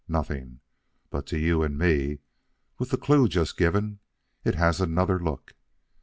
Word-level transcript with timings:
Nothing. 0.07 0.61
But 1.11 1.27
to 1.27 1.37
you 1.37 1.61
and 1.61 1.77
me, 1.77 2.21
with 2.79 2.89
the 2.89 2.97
cue 2.97 3.27
just 3.27 3.55
given, 3.55 3.99
it 4.43 4.55
has 4.55 4.81
another 4.81 5.19
look. 5.19 5.53